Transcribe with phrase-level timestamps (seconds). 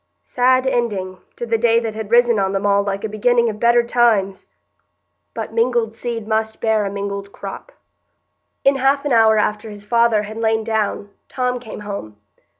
[0.23, 3.59] Sad ending to the day that had risen on them all like a beginning of
[3.59, 4.47] better times!
[5.35, 7.71] But mingled seed must bear a mingled crop.
[8.63, 12.17] In half an hour after his father had lain down Tom came home.